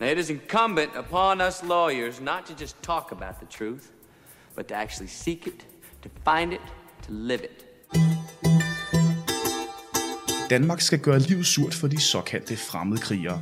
[0.00, 3.82] Now, it is incumbent upon us lawyers not to just talk about the truth,
[4.56, 5.66] but to actually seek it,
[6.02, 6.60] to find it,
[7.02, 7.64] to live it.
[10.50, 13.40] Danmark skal gøre livet surt for de såkaldte fremmedkrigere.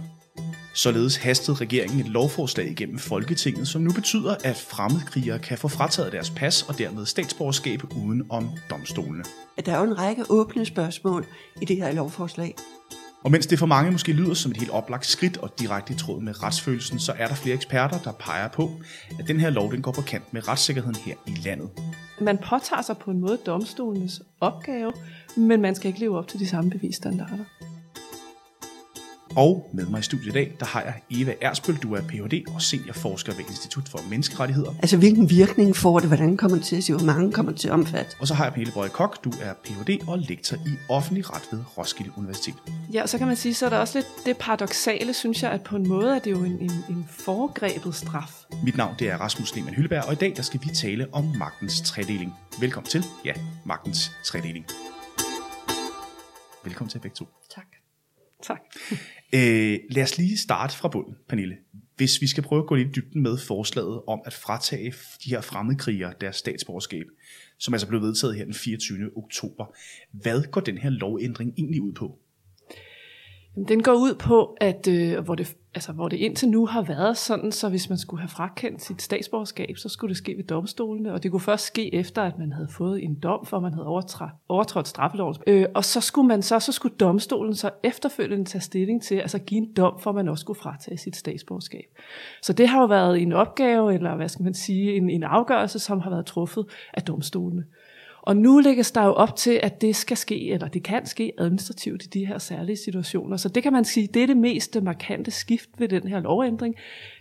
[0.74, 6.12] Således hastede regeringen et lovforslag igennem Folketinget, som nu betyder, at fremmedkrigere kan få frataget
[6.12, 9.24] deres pas og dermed statsborgerskab uden om domstolene.
[9.66, 11.26] Der er jo en række åbne spørgsmål
[11.62, 12.56] i det her lovforslag.
[13.24, 15.96] Og mens det for mange måske lyder som et helt oplagt skridt og direkte i
[15.96, 18.70] tråd med retsfølelsen, så er der flere eksperter, der peger på,
[19.18, 21.70] at den her lov den går på kant med retssikkerheden her i landet.
[22.20, 24.92] Man påtager sig på en måde domstolens opgave,
[25.36, 27.44] men man skal ikke leve op til de samme bevisstandarder.
[29.36, 32.54] Og med mig i studiet i dag, der har jeg Eva Ersbøl, du er Ph.D.
[32.54, 34.70] og seniorforsker ved Institut for Menneskerettigheder.
[34.78, 37.60] Altså hvilken virkning får det, hvordan kommer det til at se, hvor mange kommer det
[37.60, 38.16] til at omfatte?
[38.20, 40.08] Og så har jeg Pelle Brøge Kok, du er Ph.D.
[40.08, 42.54] og lektor i offentlig ret ved Roskilde Universitet.
[42.92, 45.50] Ja, og så kan man sige, så er der også lidt det paradoxale, synes jeg,
[45.50, 48.32] at på en måde er det jo en, en, en foregrebet straf.
[48.64, 51.24] Mit navn det er Rasmus Lehmann Hylleberg, og i dag der skal vi tale om
[51.38, 52.34] magtens tredeling.
[52.60, 53.32] Velkommen til, ja,
[53.64, 54.66] magtens tredeling.
[56.64, 57.26] Velkommen til begge to.
[57.54, 57.66] Tak.
[58.42, 58.60] Tak.
[59.34, 61.56] Øh, lad os lige starte fra bunden, Pernille.
[61.96, 64.94] Hvis vi skal prøve at gå lidt i dybden med forslaget om at fratage
[65.24, 67.06] de her fremmedkrigere deres statsborgerskab,
[67.58, 69.10] som altså blev vedtaget her den 24.
[69.16, 69.76] oktober.
[70.12, 72.18] Hvad går den her lovændring egentlig ud på?
[73.68, 77.16] Den går ud på, at øh, hvor, det, altså, hvor det indtil nu har været
[77.16, 81.12] sådan, så hvis man skulle have frakendt sit statsborgerskab, så skulle det ske ved domstolene,
[81.12, 83.86] og det kunne først ske efter, at man havde fået en dom, for man havde
[83.86, 85.36] overtrådt, overtrådt straffeloven.
[85.46, 89.38] Øh, og så skulle man så, så skulle domstolen så efterfølgende tage stilling til, altså
[89.38, 91.84] give en dom, for man også skulle fratage sit statsborgerskab.
[92.42, 95.78] Så det har jo været en opgave, eller hvad skal man sige, en, en afgørelse,
[95.78, 97.64] som har været truffet af domstolene.
[98.22, 101.32] Og nu lægges der jo op til, at det skal ske, eller det kan ske
[101.38, 103.36] administrativt i de her særlige situationer.
[103.36, 106.74] Så det kan man sige, det er det mest markante skift ved den her lovændring.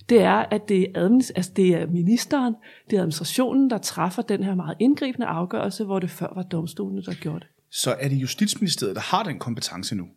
[0.10, 2.56] Det er, at det er, administ- altså det er ministeren,
[2.90, 7.02] det er administrationen, der træffer den her meget indgribende afgørelse, hvor det før var domstolene,
[7.02, 7.48] der gjorde det.
[7.72, 10.08] Så er det Justitsministeriet, der har den kompetence nu?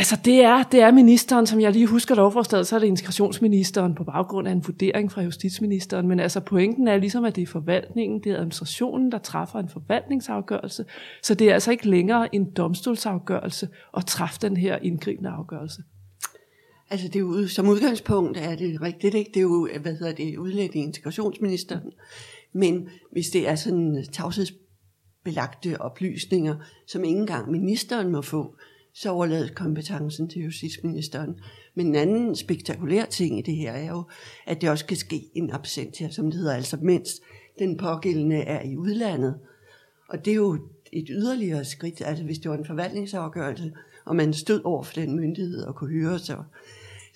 [0.00, 3.94] Altså det er, det er ministeren, som jeg lige husker lovforslaget, så er det integrationsministeren
[3.94, 6.08] på baggrund af en vurdering fra justitsministeren.
[6.08, 9.68] Men altså pointen er ligesom, at det er forvaltningen, det er administrationen, der træffer en
[9.68, 10.84] forvaltningsafgørelse.
[11.22, 15.82] Så det er altså ikke længere en domstolsafgørelse at træffe den her indgribende afgørelse.
[16.90, 19.28] Altså det er jo, som udgangspunkt er det rigtigt, ikke?
[19.28, 21.90] Det er jo, hvad hedder det, udlænding integrationsministeren.
[22.52, 26.56] Men hvis det er sådan tavshedsbelagte oplysninger,
[26.86, 28.54] som ikke engang ministeren må få,
[28.94, 31.40] så overlades kompetencen til justitsministeren.
[31.74, 34.04] Men en anden spektakulær ting i det her er jo,
[34.46, 37.20] at det også kan ske en absentia, som det hedder, altså mens
[37.58, 39.34] den pågældende er i udlandet.
[40.08, 40.58] Og det er jo
[40.92, 43.72] et yderligere skridt, altså hvis det var en forvaltningsafgørelse,
[44.04, 46.44] og man stod over for den myndighed og kunne høre sig,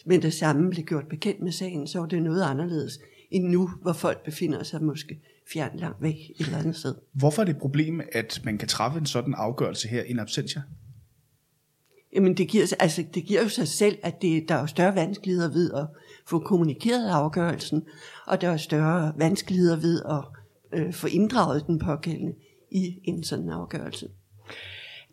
[0.06, 2.98] men det samme blev gjort bekendt med sagen, så var det noget anderledes
[3.30, 5.20] end nu, hvor folk befinder sig måske
[5.52, 6.94] fjernt langt væk et eller andet sted.
[7.12, 10.62] Hvorfor er det et problem, at man kan træffe en sådan afgørelse her in absentia?
[12.14, 15.52] Jamen det giver, altså, det giver jo sig selv, at det, der er større vanskeligheder
[15.52, 15.86] ved at
[16.26, 17.82] få kommunikeret afgørelsen,
[18.26, 20.24] og der er større vanskeligheder ved at
[20.80, 22.32] øh, få inddraget den pågældende
[22.70, 24.08] i en sådan afgørelse.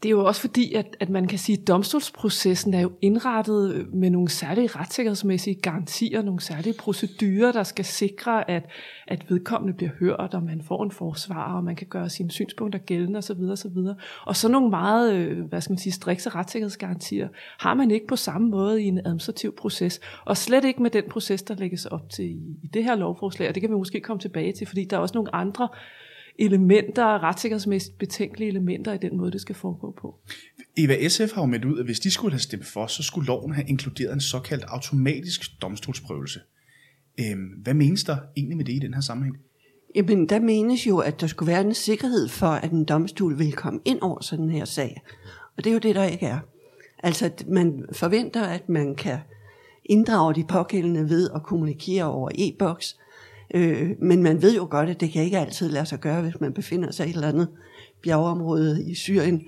[0.04, 3.74] Det er jo også fordi, at, at man kan sige, at domstolsprocessen er jo indrettet
[3.74, 8.64] øh, med nogle særlige retssikkerhedsmæssige garantier, nogle særlige procedurer, der skal sikre, at,
[9.08, 12.80] at vedkommende bliver hørt, og man får en forsvar, og man kan gøre sine synspunkter
[12.80, 13.42] gældende osv.
[13.52, 13.78] osv.
[14.26, 17.28] Og så nogle meget, øh, hvad skal man sige, strikse retssikkerhedsgarantier
[17.60, 21.04] har man ikke på samme måde i en administrativ proces, og slet ikke med den
[21.10, 24.02] proces, der lægges op til i, i det her lovforslag, og det kan vi måske
[24.02, 25.68] komme tilbage til, fordi der er også nogle andre
[26.40, 30.16] elementer, retssikkerhedsmæssigt betænkelige elementer i den måde, det skal foregå på.
[30.78, 33.28] Eva SF har jo meldt ud, at hvis de skulle have stemt for, så skulle
[33.28, 36.40] loven have inkluderet en såkaldt automatisk domstolsprøvelse.
[37.20, 39.38] Øhm, hvad menes der egentlig med det i den her sammenhæng?
[39.96, 43.54] Jamen, der menes jo, at der skulle være en sikkerhed for, at en domstol vil
[43.54, 45.02] komme ind over sådan en her sag.
[45.58, 46.40] Og det er jo det, der ikke er.
[47.04, 49.18] Altså, at man forventer, at man kan
[49.86, 52.98] inddrage de pågældende ved at kommunikere over e-boks,
[53.54, 56.40] Øh, men man ved jo godt, at det kan ikke altid lade sig gøre, hvis
[56.40, 57.48] man befinder sig i et eller andet
[58.04, 59.42] bjergeområde i Syrien.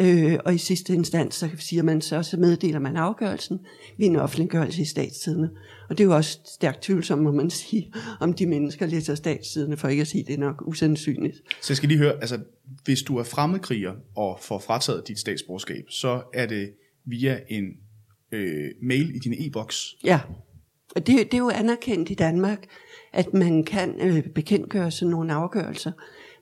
[0.00, 3.58] Øh, og i sidste instans, så siger man så, så meddeler man afgørelsen
[3.98, 5.50] ved en offentliggørelse i statstidene.
[5.88, 9.76] Og det er jo også stærkt tvivlsomt, må man sige, om de mennesker læser statstidene,
[9.76, 11.36] for ikke at sige, at det er nok usandsynligt.
[11.60, 12.38] Så jeg skal lige høre, altså
[12.84, 16.70] hvis du er fremmedkriger og får frataget dit statsborgerskab, så er det
[17.04, 17.64] via en
[18.32, 19.94] øh, mail i din e-boks?
[20.04, 20.20] Ja,
[20.96, 22.66] og det, det er jo anerkendt i Danmark,
[23.12, 25.92] at man kan øh, bekendtgøre sådan nogle afgørelser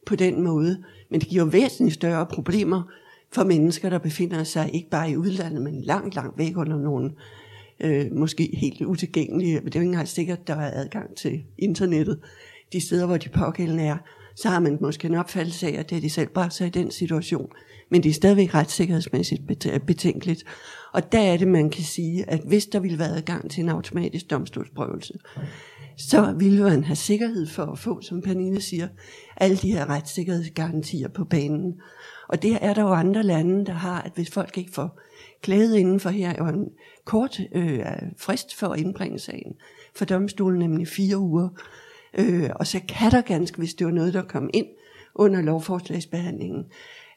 [0.06, 0.84] på den måde.
[1.10, 2.82] Men det giver væsentligt større problemer
[3.32, 7.10] for mennesker, der befinder sig ikke bare i udlandet, men langt, langt væk under nogle
[7.80, 11.42] øh, måske helt utilgængelige, men det er jo ikke engang sikkert, der er adgang til
[11.58, 12.18] internettet,
[12.72, 13.96] de steder, hvor de pågældende er,
[14.36, 16.70] så har man måske en opfattelse af, at det er de selv bare sig i
[16.70, 17.48] den situation.
[17.90, 19.42] Men det er stadigvæk retssikkerhedsmæssigt
[19.86, 20.44] betænkeligt.
[20.92, 23.68] Og der er det, man kan sige, at hvis der ville være adgang til en
[23.68, 25.14] automatisk domstolsprøvelse,
[25.96, 28.88] så ville man have sikkerhed for at få, som Pernille siger,
[29.36, 31.80] alle de her retssikkerhedsgarantier på banen.
[32.28, 35.00] Og det er der jo andre lande, der har, at hvis folk ikke får
[35.42, 36.68] klaget inden for her, er en
[37.04, 37.86] kort øh,
[38.18, 39.54] frist for at indbringe sagen
[39.94, 41.48] for domstolen, nemlig fire uger.
[42.18, 44.66] Øh, og så kan der ganske, hvis det var noget, der kom ind
[45.14, 46.64] under lovforslagsbehandlingen,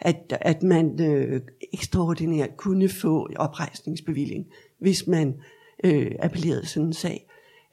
[0.01, 1.41] at, at man øh,
[1.73, 4.45] ekstraordinært kunne få oprejsningsbevilling,
[4.79, 5.35] hvis man
[5.83, 7.28] øh, appellerede sådan en sag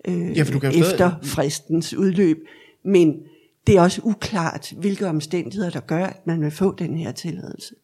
[0.07, 1.17] øh, ja, for du kan efter stadig...
[1.23, 2.39] fristens udløb.
[2.85, 3.17] Men
[3.67, 7.75] det er også uklart, hvilke omstændigheder, der gør, at man vil få den her tilladelse.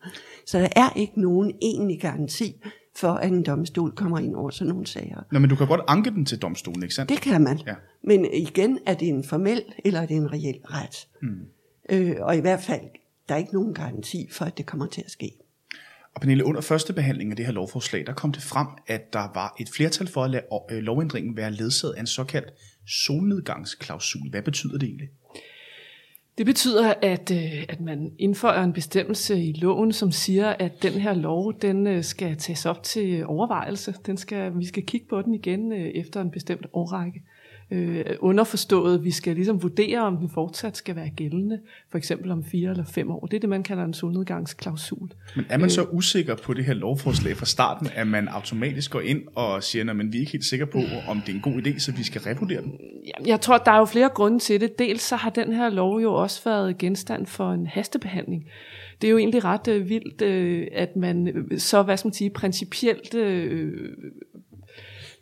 [0.47, 2.63] Så der er ikke nogen egentlig garanti
[2.97, 5.23] for, at en domstol kommer ind over sådan nogle sager.
[5.33, 7.11] Nå, men du kan godt anke den til domstolen, ikke sandt?
[7.11, 7.61] Det kan man.
[7.67, 7.75] Ja.
[8.05, 11.09] Men igen, er det en formel, eller er det en reel ret?
[11.23, 11.29] Mm.
[11.91, 12.81] Øh, og i hvert fald,
[13.29, 15.31] der er ikke nogen garanti for, at det kommer til at ske.
[16.15, 19.31] Og Pernille, under første behandling af det her lovforslag, der kom det frem, at der
[19.35, 22.49] var et flertal for at lade øh, lovændringen være ledsaget af en såkaldt
[22.87, 24.31] solnedgangsklausul.
[24.31, 25.09] Hvad betyder det egentlig?
[26.39, 30.93] Det betyder, at, øh, at man indfører en bestemmelse i loven, som siger, at den
[30.93, 33.95] her lov, den øh, skal tages op til overvejelse.
[34.07, 37.23] Den skal, vi skal kigge på den igen efter en bestemt årrække
[37.73, 41.61] øh, underforstået, vi skal ligesom vurdere, om den fortsat skal være gældende,
[41.91, 43.27] for eksempel om fire eller fem år.
[43.27, 45.13] Det er det, man kalder en solnedgangsklausul.
[45.37, 45.95] Men er man så øh.
[45.95, 49.97] usikker på det her lovforslag fra starten, at man automatisk går ind og siger, at
[49.97, 50.79] vi er ikke helt sikre på,
[51.09, 52.73] om det er en god idé, så vi skal revurdere den?
[53.27, 54.79] Jeg tror, der er jo flere grunde til det.
[54.79, 58.45] Dels så har den her lov jo også været genstand for en hastebehandling
[59.03, 62.13] det er jo egentlig ret øh, vildt, øh, at man øh, så, hvad skal man
[62.13, 63.73] sige, principielt Øh,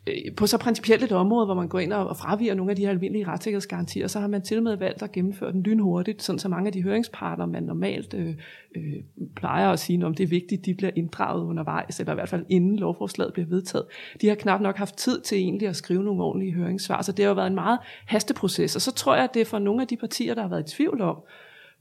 [0.07, 2.81] Øh, på så principielt et område, hvor man går ind og fraviger nogle af de
[2.81, 6.39] her almindelige retssikkerhedsgarantier, så har man til og med valgt at gennemføre den lynhurtigt, sådan
[6.39, 8.35] så mange af de høringsparter, man normalt øh,
[8.75, 8.83] øh,
[9.35, 12.45] plejer at sige, om det er vigtigt, de bliver inddraget undervejs, eller i hvert fald
[12.49, 13.85] inden lovforslaget bliver vedtaget.
[14.21, 17.25] De har knap nok haft tid til egentlig at skrive nogle ordentlige høringssvar, så det
[17.25, 19.81] har jo været en meget hasteproces, og så tror jeg, at det er for nogle
[19.81, 21.17] af de partier, der har været i tvivl om,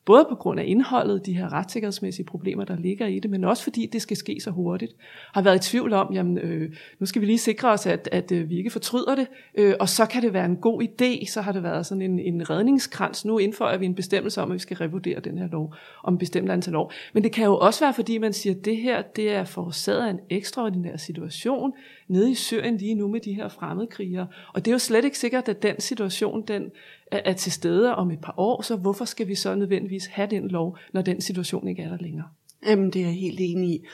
[0.04, 3.62] Både på grund af indholdet, de her retssikkerhedsmæssige problemer, der ligger i det, men også
[3.62, 4.92] fordi det skal ske så hurtigt.
[5.34, 8.32] Har været i tvivl om, jamen øh, nu skal vi lige sikre os, at, at
[8.32, 11.40] øh, vi ikke fortryder det, øh, og så kan det være en god idé, så
[11.40, 13.24] har det været sådan en, en redningskrans.
[13.24, 15.74] Nu indfører vi en bestemmelse om, at vi skal revurdere den her lov
[16.04, 16.92] om bestemt antal år.
[17.12, 20.06] Men det kan jo også være, fordi man siger, at det her det er forårsaget
[20.06, 21.72] af en ekstraordinær situation
[22.08, 24.26] nede i Syrien lige nu med de her fremmedkrigere.
[24.54, 26.70] Og det er jo slet ikke sikkert, at den situation, den
[27.10, 30.48] er til stede om et par år, så hvorfor skal vi så nødvendigvis have den
[30.48, 32.26] lov, når den situation ikke er der længere?
[32.66, 33.84] Jamen, det er jeg helt enig i.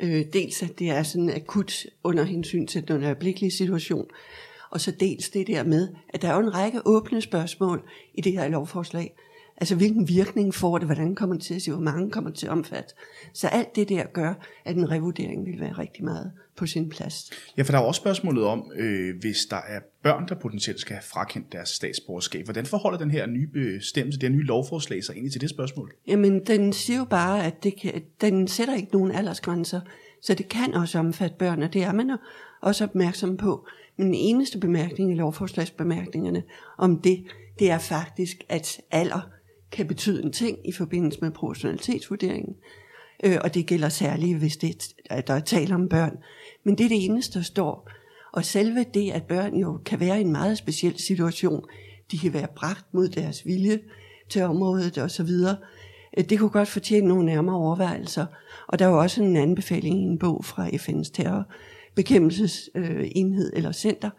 [0.00, 4.06] Øh, dels at det er sådan akut under hensyn til den øjeblikkelige situation,
[4.70, 7.82] og så dels det der med, at der er jo en række åbne spørgsmål
[8.14, 9.14] i det her lovforslag.
[9.58, 12.38] Altså hvilken virkning får det, hvordan kommer det til at se, hvor mange kommer det
[12.38, 12.94] til at omfatte.
[13.32, 17.30] Så alt det der gør, at en revurdering vil være rigtig meget på sin plads.
[17.56, 20.94] Ja, for der er også spørgsmålet om, øh, hvis der er børn, der potentielt skal
[20.94, 22.44] have frakendt deres statsborgerskab.
[22.44, 25.92] Hvordan forholder den her nye bestemmelse, det her nye lovforslag sig egentlig til det spørgsmål?
[26.06, 29.80] Jamen, den siger jo bare, at det kan, den sætter ikke nogen aldersgrænser,
[30.22, 32.16] så det kan også omfatte børn, og det er man
[32.62, 33.66] også opmærksom på.
[33.96, 36.42] Men den eneste bemærkning i lovforslagsbemærkningerne
[36.78, 37.24] om det,
[37.58, 39.35] det er faktisk, at alder
[39.72, 42.54] kan betyde en ting i forbindelse med proportionalitetsvurderingen.
[43.24, 46.16] Øh, og det gælder særligt, hvis det, at der er tale om børn.
[46.64, 47.90] Men det er det eneste, der står.
[48.32, 51.64] Og selve det, at børn jo kan være i en meget speciel situation,
[52.10, 53.80] de kan være bragt mod deres vilje
[54.28, 55.30] til området osv.,
[56.18, 58.26] øh, det kunne godt fortjene nogle nærmere overvejelser.
[58.68, 63.72] Og der er jo også en anbefaling i en bog fra FN's terrorbekæmpelsesenhed øh, eller
[63.72, 64.10] center,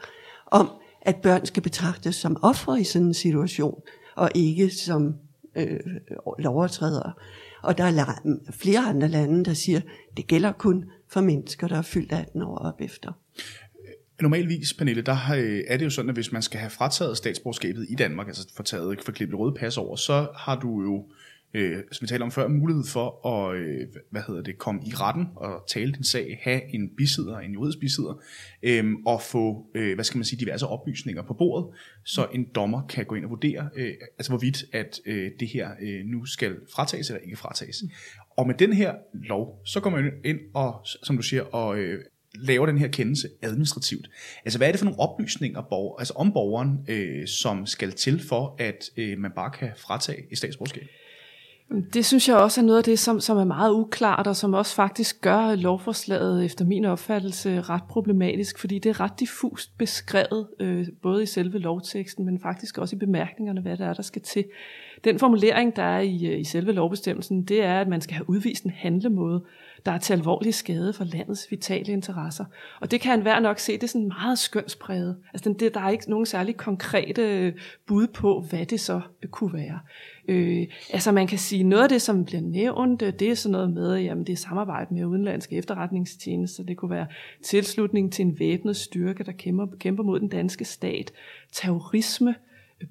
[0.48, 0.70] om
[1.01, 3.82] at børn skal betragtes som ofre i sådan en situation,
[4.16, 5.16] og ikke som
[5.58, 5.80] øh,
[6.40, 7.14] lovovertrædere.
[7.64, 8.22] Og der er
[8.52, 12.42] flere andre lande, der siger, at det gælder kun for mennesker, der er fyldt 18
[12.42, 13.12] år op efter.
[14.22, 17.86] Normalvis, Pernille, der øh, er det jo sådan, at hvis man skal have frataget statsborgerskabet
[17.90, 21.06] i Danmark, altså få taget for klippet røde pas over, så har du jo
[21.54, 24.92] øh, som vi talte om før, mulighed for at øh, hvad hedder det, komme i
[24.94, 28.22] retten og tale din sag, have en bisidder, en juridisk bisidder,
[28.63, 32.88] øh, og få øh, hvad skal man sige, diverse oplysninger på bordet, så en dommer
[32.88, 36.56] kan gå ind og vurdere, øh, altså hvorvidt at øh, det her øh, nu skal
[36.74, 37.84] fratages eller ikke fratages.
[38.38, 42.04] Og med den her lov, så går man ind og, som du siger, og øh,
[42.39, 44.10] laver den her kendelse administrativt.
[44.46, 48.20] Altså hvad er det for nogle oplysninger borger, altså om borgeren, øh, som skal til
[48.20, 50.84] for, at øh, man bare kan fratage et statsborgerskab?
[51.94, 54.54] Det synes jeg også er noget af det, som, som er meget uklart, og som
[54.54, 60.48] også faktisk gør lovforslaget efter min opfattelse ret problematisk, fordi det er ret diffust beskrevet,
[60.60, 64.22] øh, både i selve lovteksten, men faktisk også i bemærkningerne, hvad det er, der skal
[64.22, 64.46] til.
[65.04, 68.30] Den formulering, der er i, øh, i selve lovbestemmelsen, det er, at man skal have
[68.30, 69.44] udvist en handlemåde,
[69.88, 72.46] der er til alvorlig skade for landets vitale interesser.
[72.79, 75.17] Og det kan enhver nok se, det er sådan meget skønspræget.
[75.34, 77.53] Altså, det, der er ikke nogen særlig konkrete øh,
[77.86, 79.79] bud på, hvad det så øh, kunne være.
[80.27, 83.51] Øh, altså man kan sige, noget af det, som bliver nævnt, øh, det er sådan
[83.51, 87.08] noget med, jamen det er samarbejde med udenlandske efterretningstjenester, det kunne være
[87.44, 91.12] tilslutning til en væbnet styrke, der kæmper, kæmper mod den danske stat,
[91.51, 92.36] terrorisme,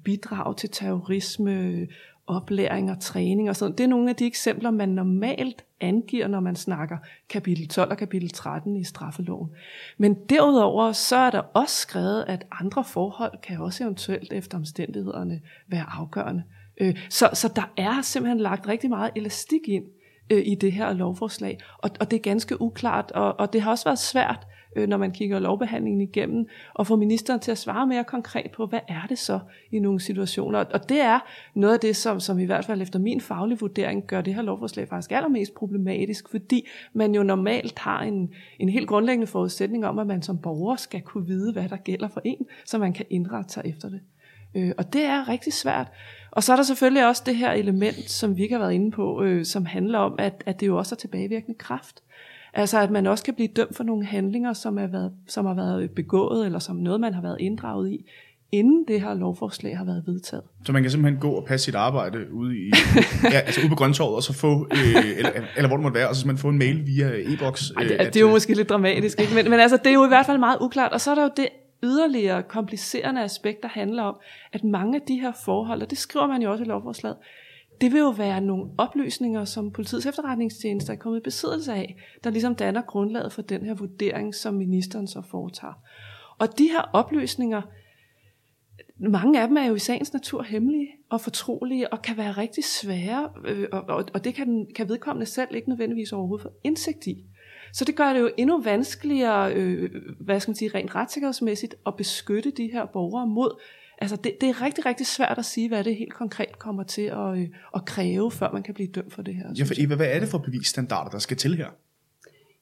[0.03, 1.87] bidrag til terrorisme,
[2.27, 6.39] oplæring og træning og sådan Det er nogle af de eksempler, man normalt angiver, når
[6.39, 6.97] man snakker
[7.29, 9.49] kapitel 12 og kapitel 13 i straffeloven.
[9.97, 15.41] Men derudover så er der også skrevet, at andre forhold kan også eventuelt efter omstændighederne
[15.67, 16.43] være afgørende.
[16.81, 19.85] Øh, så, så der er simpelthen lagt rigtig meget elastik ind
[20.29, 23.71] øh, i det her lovforslag, og, og det er ganske uklart, og, og det har
[23.71, 27.87] også været svært, øh, når man kigger lovbehandlingen igennem, og få ministeren til at svare
[27.87, 29.39] mere konkret på, hvad er det så
[29.71, 30.59] i nogle situationer.
[30.59, 31.19] Og det er
[31.53, 34.41] noget af det, som, som i hvert fald efter min faglige vurdering gør det her
[34.41, 39.99] lovforslag faktisk allermest problematisk, fordi man jo normalt har en, en helt grundlæggende forudsætning om,
[39.99, 43.05] at man som borger skal kunne vide, hvad der gælder for en, så man kan
[43.09, 43.99] indrette sig efter det.
[44.55, 45.87] Øh, og det er rigtig svært.
[46.31, 48.91] Og så er der selvfølgelig også det her element, som vi ikke har været inde
[48.91, 52.03] på, øh, som handler om, at, at det jo også er tilbagevirkende kraft.
[52.53, 55.53] Altså at man også kan blive dømt for nogle handlinger, som, er været, som har
[55.53, 58.05] været begået, eller som noget, man har været inddraget i,
[58.51, 60.43] inden det her lovforslag har været vedtaget.
[60.65, 62.71] Så man kan simpelthen gå og passe sit arbejde ude, i,
[63.33, 66.09] ja, altså ude på grøntorvet, og så få, øh, eller, eller hvor det måtte være,
[66.09, 67.71] og så simpelthen få en mail via e-boks.
[67.81, 69.35] Øh, det, det er jo måske lidt dramatisk, ikke?
[69.35, 70.91] Men, men altså, det er jo i hvert fald meget uklart.
[70.91, 71.47] Og så er der jo det
[71.83, 74.15] yderligere komplicerende aspekt, der handler om,
[74.53, 77.17] at mange af de her forhold, og det skriver man jo også i lovforslaget,
[77.81, 82.29] det vil jo være nogle oplysninger, som politiets efterretningstjeneste er kommet i besiddelse af, der
[82.29, 85.73] ligesom danner grundlaget for den her vurdering, som ministeren så foretager.
[86.37, 87.61] Og de her oplysninger,
[88.99, 92.63] mange af dem er jo i sagens natur hemmelige og fortrolige, og kan være rigtig
[92.63, 97.25] svære, øh, og, og, det kan, kan vedkommende selv ikke nødvendigvis overhovedet få indsigt i.
[97.73, 101.95] Så det gør det jo endnu vanskeligere, øh, hvad skal man sige, rent retssikkerhedsmæssigt, at
[101.95, 103.61] beskytte de her borgere mod
[103.97, 107.01] Altså det, det er rigtig, rigtig svært at sige, hvad det helt konkret kommer til
[107.01, 109.45] at, øh, at kræve, før man kan blive dømt for det her.
[109.57, 111.67] Ja, for Eva, hvad er det for bevisstandarder, der skal til her?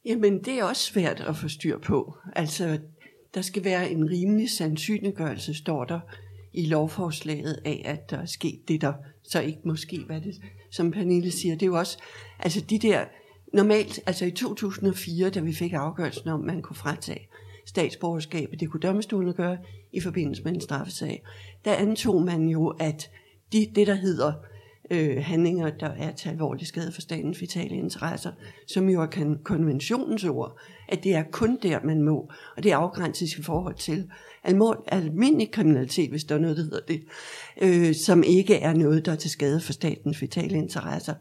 [0.06, 2.18] Jamen, det er også svært at få styr på.
[2.36, 2.80] Altså,
[3.34, 6.00] der skal være en rimelig sandsynliggørelse, står der
[6.54, 10.92] i lovforslaget af, at der er sket det, der så ikke måske, hvad det, som
[10.92, 11.56] Pernille siger.
[11.56, 11.98] Det er jo også,
[12.40, 13.06] altså de der,
[13.54, 17.28] normalt, altså i 2004, da vi fik afgørelsen om, at man kunne fratage
[17.66, 19.58] statsborgerskabet, det kunne domstolen gøre
[19.96, 21.24] i forbindelse med en straffesag,
[21.66, 23.12] der antog man jo, at
[23.54, 24.34] de, det, der hedder
[24.92, 28.32] øh, handlinger, der er til alvorlig skade for statens vitale interesser,
[28.68, 30.60] som jo er konventionens ord,
[30.90, 34.10] at det er kun der, man må, og det afgrænses i forhold til
[34.88, 37.04] almindelig kriminalitet, hvis der er noget, der hedder det,
[37.62, 41.14] øh, som ikke er noget, der er til skade for statens vitale interesser,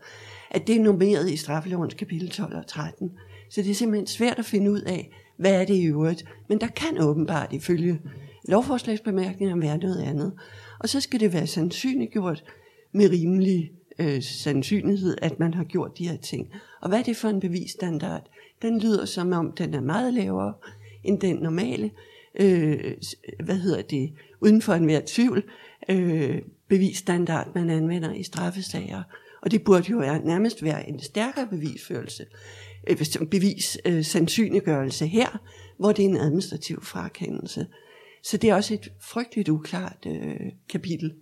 [0.51, 3.11] at det er normeret i straffelovens kapitel 12 og 13.
[3.51, 6.25] Så det er simpelthen svært at finde ud af, hvad er det i øvrigt.
[6.49, 8.01] Men der kan åbenbart ifølge
[8.45, 10.33] lovforslagsbemærkninger være noget andet.
[10.79, 12.45] Og så skal det være sandsynliggjort
[12.93, 16.53] med rimelig øh, sandsynlighed, at man har gjort de her ting.
[16.81, 18.31] Og hvad er det for en bevisstandard?
[18.63, 20.55] Den lyder som om, den er meget lavere
[21.05, 21.91] end den normale,
[22.41, 22.95] øh,
[23.45, 25.43] hvad hedder det, uden for enhver tvivl,
[25.89, 29.03] øh, bevisstandard, man anvender i straffesager.
[29.43, 32.27] Og det burde jo være, nærmest være en stærkere bevisførelse,
[32.87, 35.39] øh, bevis øh, sandsynliggørelse her,
[35.79, 37.67] hvor det er en administrativ frakendelse.
[38.25, 40.37] Så det er også et frygteligt uklart øh,
[40.69, 41.15] kapitel.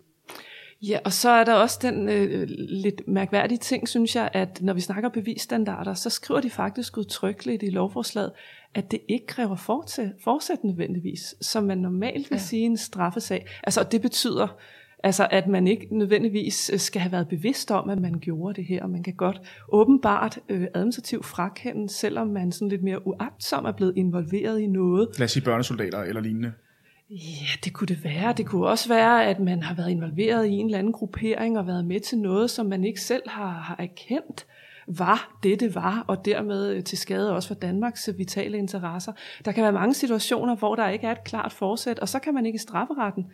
[0.82, 4.72] Ja, og så er der også den øh, lidt mærkværdige ting, synes jeg, at når
[4.72, 8.32] vi snakker bevisstandarder, så skriver de faktisk udtrykkeligt i lovforslaget,
[8.74, 12.42] at det ikke kræver fortsæt, fortsæt nødvendigvis, som man normalt vil ja.
[12.42, 13.46] sige en straffesag.
[13.64, 14.58] Altså, det betyder,
[15.04, 18.64] Altså at man ikke nødvendigvis øh, skal have været bevidst om, at man gjorde det
[18.64, 19.40] her, og man kan godt
[19.72, 25.08] åbenbart øh, administrativt frakende, selvom man sådan lidt mere uagtsom er blevet involveret i noget.
[25.18, 26.52] Lad os sige børnesoldater eller lignende.
[27.14, 28.32] Ja, det kunne det være.
[28.32, 31.66] Det kunne også være, at man har været involveret i en eller anden gruppering og
[31.66, 34.46] været med til noget, som man ikke selv har, har erkendt
[34.86, 39.12] var det, det var, og dermed øh, til skade også for Danmarks øh, vitale interesser.
[39.44, 42.34] Der kan være mange situationer, hvor der ikke er et klart forsæt, og så kan
[42.34, 43.26] man ikke i strafferetten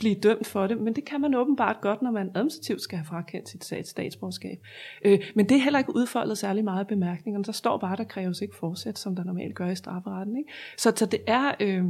[0.00, 3.06] blive dømt for det, men det kan man åbenbart godt, når man administrativt skal have
[3.06, 4.58] frakendt sit statsborgerskab.
[5.04, 7.44] Øh, men det er heller ikke udfoldet særlig meget i bemærkningerne.
[7.44, 10.36] Der står bare, der kræves ikke forsæt, som der normalt gør i strafferetten.
[10.36, 10.50] Ikke?
[10.78, 11.84] Så, så det er, øh,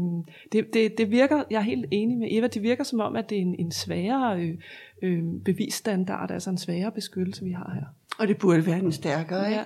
[0.53, 3.31] det, det, det virker, jeg er helt enig med Eva, det virker som om, at
[3.31, 4.59] det er en, en sværere øh,
[5.03, 7.85] øh, bevisstandard, altså en sværere beskyttelse, vi har her.
[8.19, 9.65] Og det burde være en stærkere, ikke?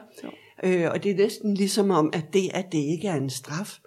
[0.62, 3.30] Ja, øh, og det er næsten ligesom om, at det, at det ikke er en
[3.30, 3.78] straf,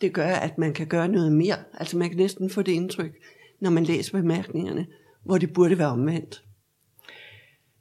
[0.00, 1.56] det gør, at man kan gøre noget mere.
[1.74, 3.12] Altså man kan næsten få det indtryk,
[3.60, 4.86] når man læser bemærkningerne,
[5.24, 6.44] hvor det burde være omvendt.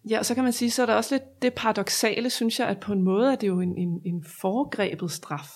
[0.09, 2.67] Ja, og så kan man sige, så er der også lidt det paradoxale, synes jeg,
[2.67, 5.49] at på en måde er det jo en, en, en foregrebet straf.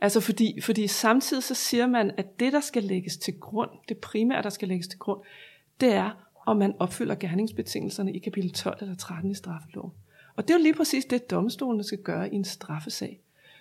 [0.00, 3.98] Altså fordi, fordi samtidig så siger man, at det, der skal lægges til grund, det
[3.98, 5.20] primære, der skal lægges til grund,
[5.80, 6.10] det er,
[6.46, 9.92] om man opfylder gerningsbetingelserne i kapitel 12 eller 13 i straffeloven.
[10.36, 13.20] Og det er jo lige præcis det, domstolene skal gøre i en straffesag.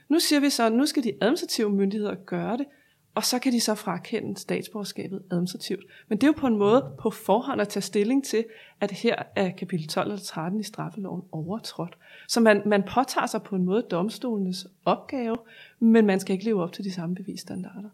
[0.09, 2.65] Nu siger vi så, at nu skal de administrative myndigheder gøre det,
[3.15, 5.83] og så kan de så frakende statsborgerskabet administrativt.
[6.09, 8.45] Men det er jo på en måde på forhånd at tage stilling til,
[8.81, 11.97] at her er kapitel 12 eller 13 i straffeloven overtrådt.
[12.27, 15.37] Så man, man påtager sig på en måde domstolenes opgave,
[15.79, 17.89] men man skal ikke leve op til de samme bevisstandarder.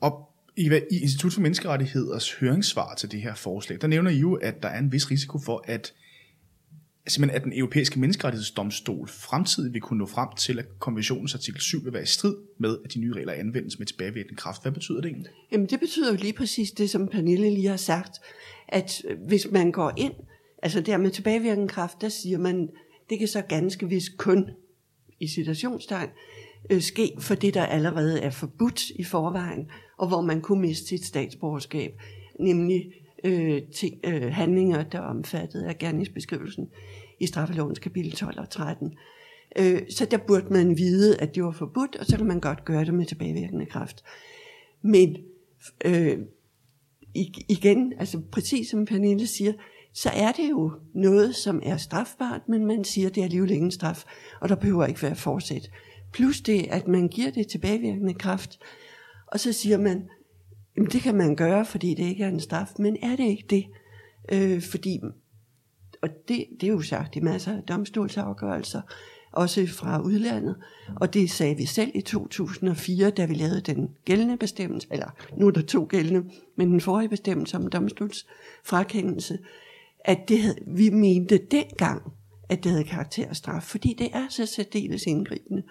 [0.00, 4.34] Og i, i Institut for Menneskerettigheders høringssvar til det her forslag, der nævner I jo,
[4.34, 5.94] at der er en vis risiko for, at
[7.10, 11.84] simpelthen at den europæiske menneskerettighedsdomstol fremtidig vil kunne nå frem til, at konventionens artikel 7
[11.84, 14.62] vil være i strid med, at de nye regler anvendes med tilbagevirkende kraft.
[14.62, 15.32] Hvad betyder det egentlig?
[15.52, 18.18] Jamen det betyder jo lige præcis det, som Pernille lige har sagt,
[18.68, 20.12] at øh, hvis man går ind,
[20.62, 22.68] altså der med tilbagevirkende kraft, der siger man,
[23.10, 24.50] det kan så ganske vist kun
[25.20, 26.08] i citationstegn,
[26.70, 30.86] øh, ske for det, der allerede er forbudt i forvejen, og hvor man kunne miste
[30.86, 31.92] sit statsborgerskab,
[32.40, 32.92] nemlig
[33.24, 36.68] øh, ting, øh, handlinger, der er omfattet af gerningsbeskrivelsen
[37.20, 38.92] i straffelovens kapitel 12 og 13.
[39.58, 42.64] Øh, så der burde man vide, at det var forbudt, og så kan man godt
[42.64, 44.04] gøre det med tilbagevirkende kraft.
[44.82, 45.16] Men
[45.84, 46.18] øh,
[47.48, 49.52] igen, altså præcis som Pernille siger,
[49.94, 53.50] så er det jo noget, som er strafbart, men man siger, at det er alligevel
[53.50, 54.04] ingen straf,
[54.40, 55.70] og der behøver ikke være forsæt.
[56.12, 58.58] Plus det, at man giver det tilbagevirkende kraft,
[59.26, 60.08] og så siger man,
[60.76, 63.46] Jamen det kan man gøre, fordi det ikke er en straf, men er det ikke
[63.50, 63.66] det?
[64.32, 65.00] Øh, fordi,
[66.02, 68.80] og det, det er jo sagt i masser af domstolsafgørelser,
[69.32, 70.56] også fra udlandet,
[70.96, 75.46] og det sagde vi selv i 2004, da vi lavede den gældende bestemmelse, eller nu
[75.46, 79.38] er der to gældende, men den forrige bestemmelse om domstolsfrakendelse,
[80.04, 82.02] at det havde, vi mente dengang,
[82.48, 85.62] at det havde karakter af straf, fordi det er så særdeles indgribende.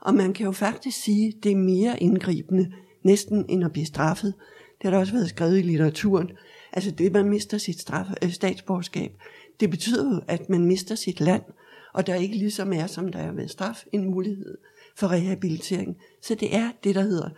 [0.00, 2.72] Og man kan jo faktisk sige, at det er mere indgribende,
[3.02, 4.34] næsten end at blive straffet.
[4.78, 6.30] Det har der også været skrevet i litteraturen.
[6.72, 9.12] Altså det, man mister sit straf, øh, statsborgerskab,
[9.60, 11.42] det betyder jo, at man mister sit land,
[11.92, 14.58] og der ikke ligesom er, som der er ved straf, en mulighed
[14.96, 15.96] for rehabilitering.
[16.22, 17.30] Så det er det, der hedder,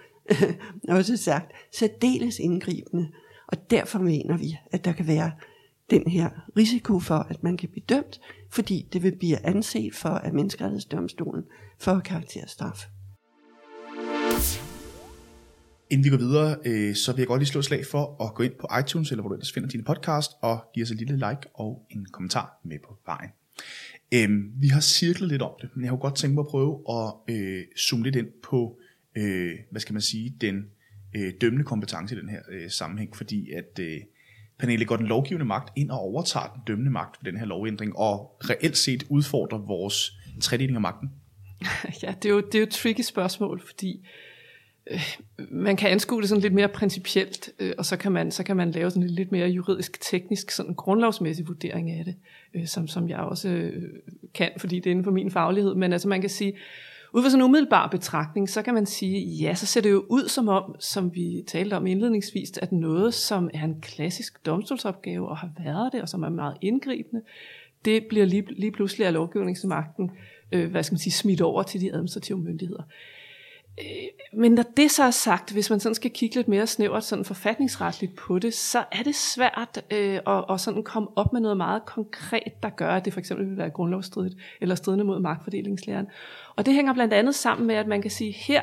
[0.98, 3.08] også sagt, særdeles indgribende.
[3.46, 5.32] Og derfor mener vi, at der kan være
[5.90, 10.08] den her risiko for, at man kan blive dømt, fordi det vil blive anset for
[10.08, 11.44] af menneskerettighedsdomstolen
[11.78, 12.86] for karakterstraf.
[15.90, 18.34] Inden vi går videre, øh, så vil jeg godt lige slå et slag for at
[18.34, 20.96] gå ind på iTunes, eller hvor du ellers finder dine podcast, og give os et
[20.96, 23.30] lille like og en kommentar med på vejen.
[24.14, 26.82] Øhm, vi har cirklet lidt om det, men jeg har godt tænkt mig at prøve
[26.90, 28.78] at øh, zoome lidt ind på,
[29.16, 30.66] øh, hvad skal man sige, den
[31.16, 34.00] øh, dømmende kompetence i den her øh, sammenhæng, fordi at øh,
[34.58, 37.96] Pernille går den lovgivende magt ind og overtager den dømmende magt ved den her lovændring,
[37.96, 41.10] og reelt set udfordrer vores tredeling af magten.
[42.02, 44.06] Ja, det er jo, det er jo et tricky spørgsmål, fordi øh,
[44.90, 45.16] Øh,
[45.50, 48.56] man kan anskue det sådan lidt mere principielt, øh, og så kan man så kan
[48.56, 52.14] man lave sådan en lidt mere juridisk, teknisk, sådan grundlovsmæssig vurdering af det,
[52.54, 53.82] øh, som, som jeg også øh,
[54.34, 55.74] kan, fordi det er inden for min faglighed.
[55.74, 56.56] Men altså man kan sige,
[57.12, 60.04] ud fra sådan en umiddelbar betragtning, så kan man sige, ja, så ser det jo
[60.08, 65.28] ud som om, som vi talte om indledningsvis, at noget, som er en klassisk domstolsopgave
[65.28, 67.22] og har været det, og som er meget indgribende,
[67.84, 70.10] det bliver lige, lige pludselig af lovgivningsmagten,
[70.52, 72.82] øh, hvad skal man sige, smidt over til de administrative myndigheder.
[73.80, 73.86] Øh,
[74.32, 77.24] men når det så er sagt, hvis man sådan skal kigge lidt mere snævert sådan
[77.24, 81.56] forfatningsretligt på det, så er det svært øh, at, at sådan komme op med noget
[81.56, 86.06] meget konkret, der gør, at det for eksempel vil være grundlovsstridigt eller stridende mod magtfordelingslæren.
[86.56, 88.60] Og det hænger blandt andet sammen med, at man kan sige, her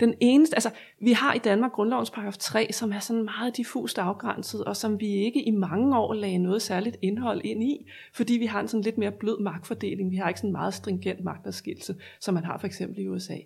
[0.00, 0.70] den eneste, altså
[1.00, 5.00] vi har i Danmark grundlovens paragraf 3, som er sådan meget diffust afgrænset, og som
[5.00, 8.68] vi ikke i mange år lagde noget særligt indhold ind i, fordi vi har en
[8.68, 10.10] sådan lidt mere blød magtfordeling.
[10.10, 13.36] Vi har ikke sådan en meget stringent magtadskillelse, som man har for eksempel i USA.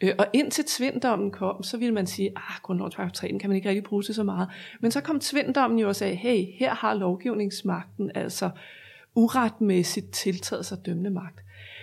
[0.00, 3.56] Øh, og indtil tvinddommen kom, så ville man sige, ah, grundlovens paragraf 3, kan man
[3.56, 4.48] ikke rigtig bruge til så meget.
[4.80, 8.50] Men så kom tvinddommen jo og sagde, hey, her har lovgivningsmagten altså
[9.14, 11.40] uretmæssigt tiltaget sig dømmende magt.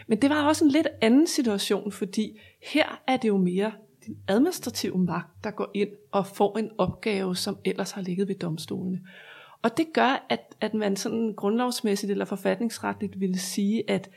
[0.08, 3.72] Men det var også en lidt anden situation, fordi her er det jo mere
[4.06, 8.36] den administrative magt, der går ind og får en opgave, som ellers har ligget ved
[8.36, 9.02] domstolene.
[9.62, 14.10] Og det gør, at, at man sådan grundlovsmæssigt eller forfatningsretligt ville sige, at,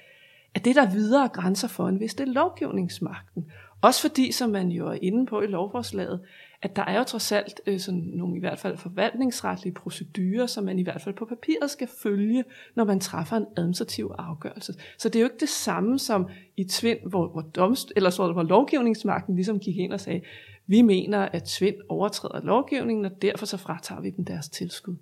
[0.55, 3.51] at det der videre grænser for en hvis det er lovgivningsmagten.
[3.83, 6.21] Også fordi, som man jo er inde på i lovforslaget,
[6.62, 10.64] at der er jo trods alt øh, sådan nogle i hvert fald forvaltningsretlige procedurer, som
[10.64, 14.75] man i hvert fald på papiret skal følge, når man træffer en administrativ afgørelse.
[14.99, 18.33] Så det er jo ikke det samme som i Tvind, hvor, hvor, domst, eller så,
[18.33, 20.21] hvor lovgivningsmagten ligesom gik ind og sagde,
[20.66, 24.97] vi mener, at Tvind overtræder lovgivningen, og derfor så fratager vi dem deres tilskud.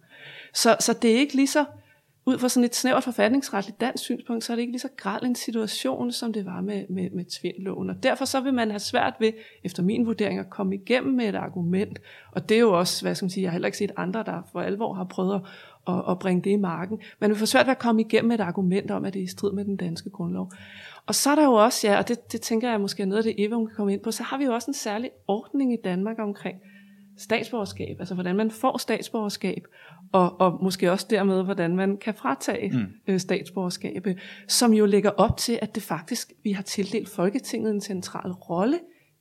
[0.54, 1.64] Så, så det er ikke lige så
[2.28, 5.24] ud fra sådan et snævert forfatningsretligt dansk synspunkt, så er det ikke lige så græld
[5.24, 7.90] en situation, som det var med, med, med tvindloven.
[7.90, 9.32] Og derfor så vil man have svært ved,
[9.64, 11.98] efter min vurdering, at komme igennem med et argument.
[12.32, 14.22] Og det er jo også, hvad skal man sige, jeg har heller ikke set andre,
[14.22, 15.40] der for alvor har prøvet at,
[15.94, 17.00] at, at bringe det i marken.
[17.20, 19.24] Man vil få svært ved at komme igennem med et argument om, at det er
[19.24, 20.52] i strid med den danske grundlov.
[21.06, 23.26] Og så er der jo også, ja, og det, det tænker jeg måske er noget
[23.26, 25.72] af det, Eva kan komme ind på, så har vi jo også en særlig ordning
[25.72, 26.56] i Danmark omkring
[27.18, 29.62] statsborgerskab, altså hvordan man får statsborgerskab,
[30.12, 32.86] og, og måske også dermed, hvordan man kan fratage mm.
[33.06, 37.80] øh, statsborgerskabet, som jo lægger op til, at det faktisk, vi har tildelt Folketinget en
[37.80, 38.78] central rolle,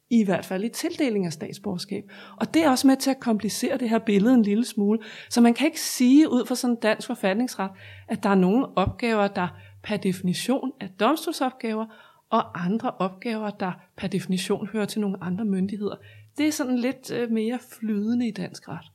[0.10, 2.04] i hvert fald i tildeling af statsborgerskab.
[2.38, 5.00] Og det er også med til at komplicere det her billede en lille smule.
[5.30, 7.70] Så man kan ikke sige ud fra sådan en dansk forfatningsret,
[8.08, 9.48] at der er nogle opgaver, der
[9.84, 11.86] per definition er domstolsopgaver,
[12.30, 15.96] og andre opgaver, der per definition hører til nogle andre myndigheder.
[16.38, 18.86] Det er sådan lidt øh, mere flydende i dansk ret.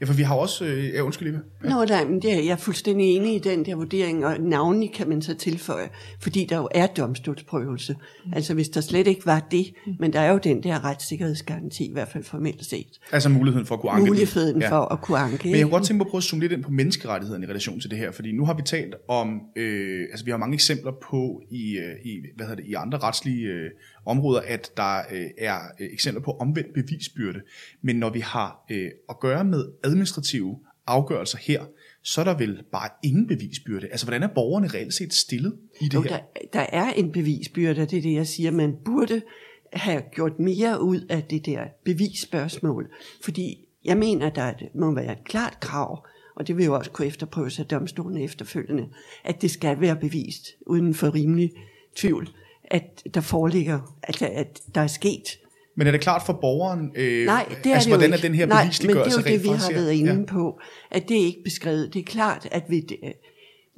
[0.00, 0.64] Ja, for vi har også...
[0.64, 1.38] Øh, ja, undskyld, Eva.
[1.64, 1.68] Ja.
[1.68, 4.92] Nå, nej, men det er, jeg er fuldstændig enig i den der vurdering, og navnlig
[4.92, 5.88] kan man så tilføje,
[6.20, 7.96] fordi der jo er domstolsprøvelse.
[8.26, 8.32] Mm.
[8.34, 9.94] Altså hvis der slet ikke var det, mm.
[9.98, 13.00] men der er jo den der retssikkerhedsgaranti, i hvert fald formelt set.
[13.12, 14.70] Altså muligheden for at kunne anke Muligheden ja.
[14.70, 15.48] for at kunne anke.
[15.48, 17.46] Men jeg kunne godt tænke mig at prøve at zoome lidt ind på menneskerettigheden i
[17.46, 20.54] relation til det her, fordi nu har vi talt om, øh, altså vi har mange
[20.54, 23.70] eksempler på i, øh, i, hvad hedder det, i andre retslige øh,
[24.06, 27.40] områder, at der øh, er øh, eksempler på omvendt bevisbyrde.
[27.82, 31.64] Men når vi har øh, at gøre med administrative afgørelser her,
[32.02, 33.88] så er der vel bare ingen bevisbyrde.
[33.88, 36.08] Altså, hvordan er borgerne reelt set stillet i det jo, her?
[36.08, 38.50] Der, der er en bevisbyrde, det er det, jeg siger.
[38.50, 39.22] Man burde
[39.72, 42.90] have gjort mere ud af det der bevisspørgsmål.
[43.22, 47.08] Fordi jeg mener, der må være et klart krav, og det vil jo også kunne
[47.08, 48.88] efterprøves af domstolen efterfølgende,
[49.24, 51.52] at det skal være bevist uden for rimelig
[51.96, 52.28] tvivl,
[52.72, 55.38] at der foreligger, at, at der er sket
[55.76, 58.20] men er det klart for borgeren, øh, Nej, det er altså, det hvordan jo er
[58.20, 60.24] den her Nej, bevisliggørelse men det er jo det, vi har været inde ja.
[60.26, 61.94] på, at det er ikke beskrevet.
[61.94, 62.84] Det er klart, at vi,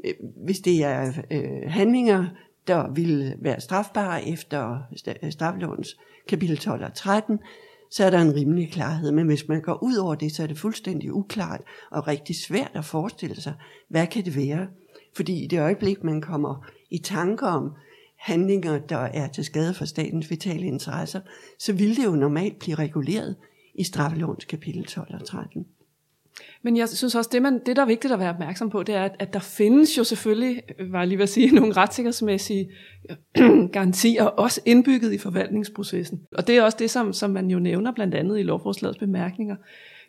[0.05, 0.13] øh,
[0.45, 2.27] hvis det er øh, handlinger,
[2.67, 4.79] der vil være strafbare efter
[5.31, 5.97] straffelovens
[6.29, 7.39] kapitel 12 og 13,
[7.91, 9.13] så er der en rimelig klarhed.
[9.13, 12.71] Men hvis man går ud over det, så er det fuldstændig uklart og rigtig svært
[12.75, 13.55] at forestille sig,
[13.89, 14.67] hvad kan det være?
[15.17, 17.71] Fordi i det øjeblik, man kommer i tanker om,
[18.25, 21.21] handlinger, der er til skade for statens vitale interesser,
[21.59, 23.37] så ville det jo normalt blive reguleret
[23.75, 25.67] i straffelovens kapitel 12 og 13.
[26.63, 28.95] Men jeg synes også, det, man, det der er vigtigt at være opmærksom på, det
[28.95, 32.71] er, at, at der findes jo selvfølgelig, var jeg lige ved at sige, nogle retssikkerhedsmæssige
[33.11, 36.21] øh, garantier, også indbygget i forvaltningsprocessen.
[36.33, 39.57] Og det er også det, som, som man jo nævner blandt andet i lovforslagets bemærkninger.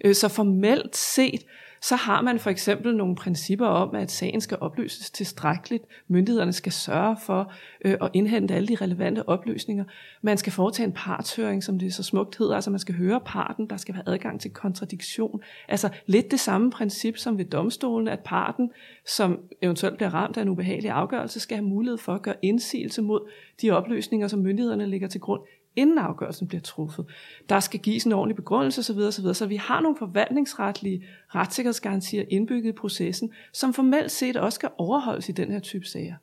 [0.06, 1.46] Øh, så formelt set,
[1.88, 5.84] så har man for eksempel nogle principper om, at sagen skal oplyses tilstrækkeligt.
[6.08, 7.52] Myndighederne skal sørge for
[7.86, 9.84] øh, at indhente alle de relevante oplysninger.
[10.22, 12.56] Man skal foretage en partshøring, som det så smukt hedder.
[12.56, 15.42] Altså man skal høre parten, der skal være adgang til kontradiktion.
[15.68, 18.72] Altså lidt det samme princip som ved domstolen, at parten,
[19.08, 23.02] som eventuelt bliver ramt af en ubehagelig afgørelse, skal have mulighed for at gøre indsigelse
[23.02, 23.30] mod
[23.62, 25.42] de oplysninger, som myndighederne ligger til grund
[25.76, 27.06] inden afgørelsen bliver truffet.
[27.50, 29.00] Der skal gives en ordentlig begrundelse osv.
[29.00, 29.34] osv.
[29.34, 35.30] Så vi har nogle forvaltningsretlige retssikkerhedsgarantier indbygget i processen, som formelt set også skal overholdes
[35.30, 36.16] i den her type sager.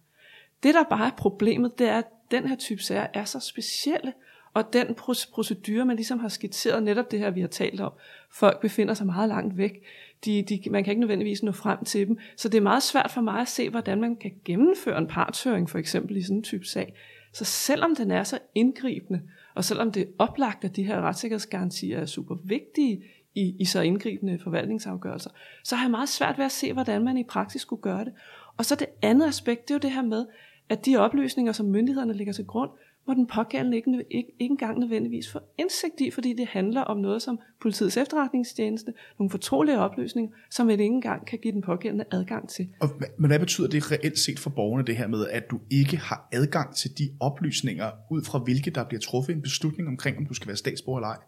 [0.63, 4.13] Det, der bare er problemet, det er, at den her type sager er så specielle,
[4.55, 4.95] og den
[5.33, 7.93] procedure, man ligesom har skitseret, netop det her, vi har talt om,
[8.33, 9.83] folk befinder sig meget langt væk,
[10.25, 13.11] de, de, man kan ikke nødvendigvis nå frem til dem, så det er meget svært
[13.11, 16.43] for mig at se, hvordan man kan gennemføre en partshøring, for eksempel i sådan en
[16.43, 16.95] type sag.
[17.33, 19.23] Så selvom den er så indgribende,
[19.55, 23.81] og selvom det er oplagt, at de her retssikkerhedsgarantier er super vigtige i, i så
[23.81, 25.31] indgribende forvaltningsafgørelser,
[25.65, 28.13] så har jeg meget svært ved at se, hvordan man i praksis skulle gøre det.
[28.57, 30.27] Og så det andet aspekt, det er jo det her med,
[30.69, 32.71] at de oplysninger, som myndighederne lægger til grund,
[33.07, 36.97] må den pågældende ikke, ikke, ikke engang nødvendigvis få indsigt i, fordi det handler om
[36.97, 42.05] noget som politiets efterretningstjeneste, nogle fortrolige oplysninger, som man ikke engang kan give den pågældende
[42.13, 42.69] adgang til.
[42.81, 42.89] Og,
[43.19, 46.29] men hvad betyder det reelt set for borgerne, det her med, at du ikke har
[46.33, 50.35] adgang til de oplysninger, ud fra hvilke der bliver truffet en beslutning omkring, om du
[50.35, 51.19] skal være statsborger eller ej?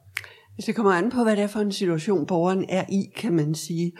[0.54, 3.32] Hvis det kommer an på, hvad det er for en situation, borgeren er i, kan
[3.32, 3.92] man sige.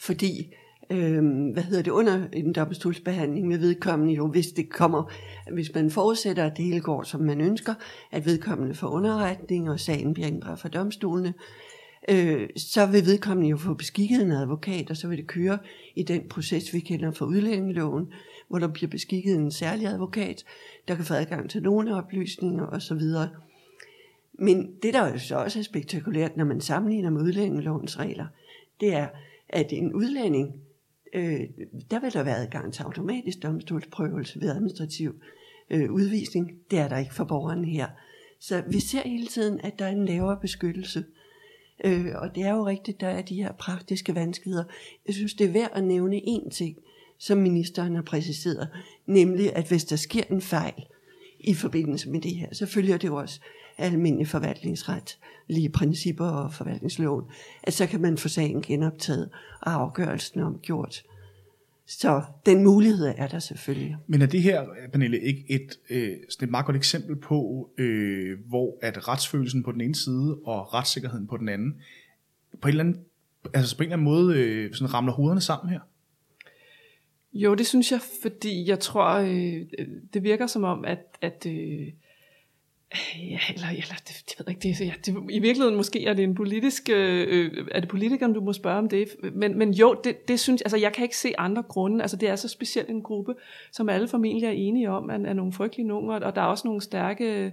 [0.00, 0.52] Fordi
[0.90, 5.12] øh, hvad hedder det, under en domstolsbehandling med vedkommende jo, hvis det kommer,
[5.52, 7.74] hvis man forudsætter, at det hele går, som man ønsker,
[8.12, 11.34] at vedkommende får underretning, og sagen bliver indbragt for domstolene,
[12.08, 15.58] øh, så vil vedkommende jo få beskikket en advokat, og så vil det køre
[15.96, 18.06] i den proces, vi kender fra udlændingeloven,
[18.48, 20.44] hvor der bliver beskikket en særlig advokat,
[20.88, 23.00] der kan få adgang til nogle oplysninger osv.
[24.38, 28.26] Men det, der jo så også er spektakulært, når man sammenligner med udlændingelovens regler,
[28.80, 29.08] det er,
[29.48, 30.54] at en udlænding,
[31.12, 31.40] øh,
[31.90, 35.14] der vil der være adgang til automatisk domstolsprøvelse ved administrativ
[35.70, 36.52] øh, udvisning.
[36.70, 37.86] Det er der ikke for borgeren her.
[38.40, 41.04] Så vi ser hele tiden, at der er en lavere beskyttelse.
[41.84, 44.64] Øh, og det er jo rigtigt, der er de her praktiske vanskeligheder.
[45.06, 46.76] Jeg synes, det er værd at nævne én ting,
[47.18, 48.68] som ministeren har præciseret,
[49.06, 50.86] nemlig at hvis der sker en fejl
[51.40, 53.40] i forbindelse med det her, så følger det jo også
[53.78, 57.24] almindelig forvaltningsret, lige principper og forvaltningsloven,
[57.62, 61.02] at så kan man få sagen genoptaget og afgørelsen omgjort.
[61.86, 63.96] Så den mulighed er der selvfølgelig.
[64.06, 68.78] Men er det her, Pernille, ikke et, øh, et meget godt eksempel på, øh, hvor
[68.82, 71.80] at retsfølelsen på den ene side og retssikkerheden på den anden,
[72.60, 73.04] på en eller anden,
[73.54, 75.80] altså på en eller anden måde øh, sådan ramler hovederne sammen her?
[77.32, 79.66] Jo, det synes jeg, fordi jeg tror, øh,
[80.14, 81.88] det virker som om, at, at øh,
[82.94, 86.14] Ja, eller, eller det, det ved jeg ikke, det, ja, det, i virkeligheden måske er
[86.14, 89.74] det en politisk, øh, øh, er det politikeren, du må spørge om det, men, men
[89.74, 92.48] jo, det, det synes, altså jeg kan ikke se andre grunde, altså det er så
[92.48, 93.34] specielt en gruppe,
[93.72, 96.68] som alle familier er enige om, er, er nogle frygtelige nogen, og der er også
[96.68, 97.52] nogle stærke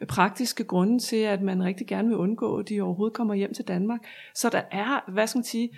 [0.00, 3.54] øh, praktiske grunde til, at man rigtig gerne vil undgå, at de overhovedet kommer hjem
[3.54, 4.00] til Danmark,
[4.34, 5.70] så der er, hvad skal man sige,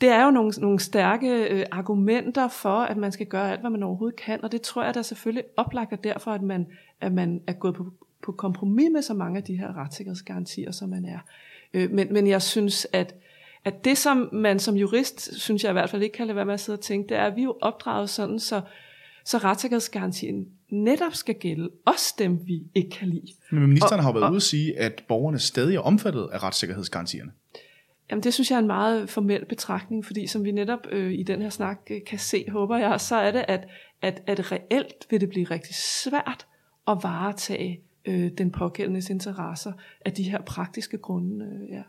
[0.00, 3.70] det er jo nogle, nogle stærke øh, argumenter for, at man skal gøre alt, hvad
[3.70, 6.66] man overhovedet kan, og det tror jeg der selvfølgelig oplagt derfor, at man,
[7.00, 10.88] at man er gået på, på kompromis med så mange af de her retssikkerhedsgarantier, som
[10.88, 11.18] man er.
[11.74, 13.14] Øh, men, men jeg synes, at,
[13.64, 16.44] at det, som man som jurist, synes jeg i hvert fald ikke kan lade være
[16.44, 18.60] med at sidde og tænke, det er, at vi er jo opdraget sådan, så,
[19.24, 23.32] så retssikkerhedsgarantien netop skal gælde os dem, vi ikke kan lide.
[23.50, 27.30] Men ministeren og, har været ude at sige, at borgerne stadig er omfattet af retssikkerhedsgarantierne.
[28.10, 31.22] Jamen det synes jeg er en meget formel betragtning, fordi som vi netop øh, i
[31.22, 33.68] den her snak øh, kan se, håber jeg, så er det, at,
[34.02, 36.46] at, at reelt vil det blive rigtig svært
[36.88, 39.72] at varetage øh, den pågældendes interesser
[40.04, 41.44] af de her praktiske grunde.
[41.44, 41.82] Øh, ja.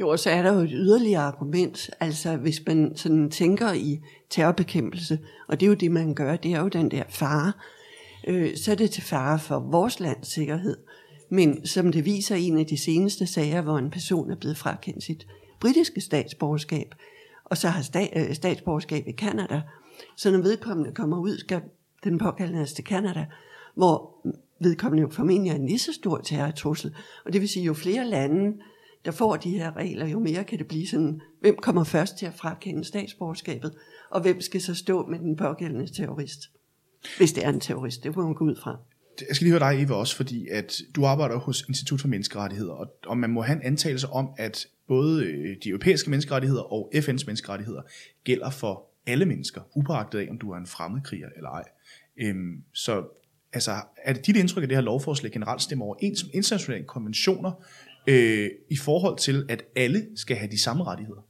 [0.00, 4.00] Jo, og så er der jo et yderligere argument, altså hvis man sådan tænker i
[4.30, 5.18] terrorbekæmpelse,
[5.48, 7.52] og det er jo det, man gør, det er jo den der fare,
[8.26, 10.76] øh, så er det til fare for vores lands sikkerhed,
[11.34, 15.04] men som det viser en af de seneste sager, hvor en person er blevet frakendt
[15.04, 15.26] sit
[15.60, 16.94] britiske statsborgerskab,
[17.44, 19.62] og så har sta- øh, statsborgerskab i Kanada,
[20.16, 21.60] så når vedkommende kommer ud, skal
[22.04, 23.26] den pågældende altså til Kanada,
[23.74, 24.16] hvor
[24.60, 26.94] vedkommende jo formentlig er en lige så stor terrortrussel.
[27.24, 28.56] Og det vil sige, jo flere lande,
[29.04, 32.26] der får de her regler, jo mere kan det blive sådan, hvem kommer først til
[32.26, 33.74] at frakende statsborgerskabet,
[34.10, 36.50] og hvem skal så stå med den pågældende terrorist.
[37.18, 38.78] Hvis det er en terrorist, det må man gå ud fra.
[39.28, 42.72] Jeg skal lige høre dig, Eva, også, fordi at du arbejder hos Institut for Menneskerettigheder,
[42.72, 46.92] og, og man må have en antagelse om, at både øh, de europæiske menneskerettigheder og
[46.94, 47.82] FN's menneskerettigheder
[48.24, 51.64] gælder for alle mennesker, uagtet af, om du er en fremmedkriger eller ej.
[52.20, 53.04] Øhm, så
[53.52, 53.72] altså,
[54.04, 57.52] er det dit indtryk, at det her lovforslag generelt stemmer overens med internationale konventioner
[58.06, 61.26] øh, i forhold til, at alle skal have de samme rettigheder?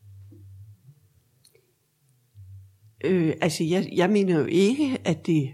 [3.05, 5.53] Øh, altså, jeg, jeg mener jo ikke, at det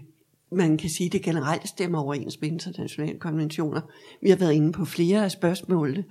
[0.51, 3.81] man kan sige, det generelt stemmer overens med internationale konventioner.
[4.21, 6.05] Vi har været inde på flere af spørgsmålene,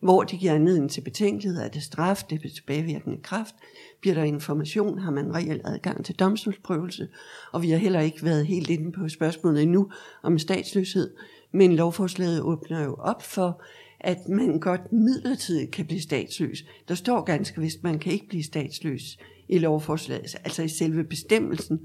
[0.00, 1.60] hvor det giver anledning til betænkelighed.
[1.60, 2.22] Er det straf?
[2.30, 3.54] Det er tilbagevirkende kraft?
[4.00, 4.98] Bliver der information?
[4.98, 7.08] Har man reelt adgang til domstolsprøvelse?
[7.52, 9.90] Og vi har heller ikke været helt inde på spørgsmålet endnu
[10.22, 11.14] om statsløshed.
[11.52, 13.62] Men lovforslaget åbner jo op for,
[14.00, 16.64] at man godt midlertidigt kan blive statsløs.
[16.88, 19.18] Der står ganske vist, at man kan ikke blive statsløs
[19.48, 21.80] i lovforslaget, altså i selve bestemmelsen.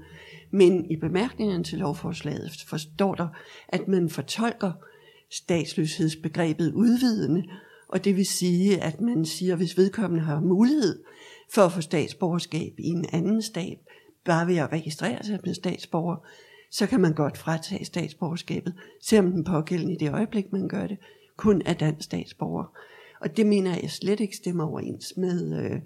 [0.50, 3.28] Men i bemærkningerne til lovforslaget forstår der,
[3.68, 4.72] at man fortolker
[5.30, 7.44] statsløshedsbegrebet udvidende,
[7.88, 11.02] og det vil sige, at man siger, at hvis vedkommende har mulighed
[11.52, 13.78] for at få statsborgerskab i en anden stat,
[14.24, 16.16] bare ved at registrere sig med statsborger,
[16.70, 20.98] så kan man godt fratage statsborgerskabet, selvom den pågældende i det øjeblik, man gør det,
[21.36, 22.64] kun er dansk statsborger.
[23.20, 25.80] Og det mener jeg slet ikke stemmer overens med øh,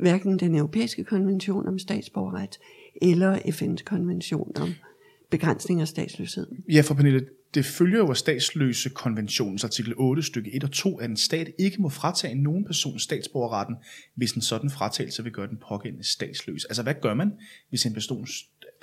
[0.00, 2.58] hverken den europæiske konvention om statsborgerret
[3.02, 4.74] eller FN's konvention om
[5.30, 6.46] begrænsning af statsløshed.
[6.68, 10.98] Ja, for Pernille, det følger jo af statsløse konventionens artikel 8 stykke 1 og 2,
[10.98, 13.76] at en stat ikke må fratage nogen person statsborgerretten,
[14.14, 16.64] hvis en sådan fratagelse vil gøre den pågældende statsløs.
[16.64, 17.32] Altså hvad gør man,
[17.68, 18.26] hvis en person,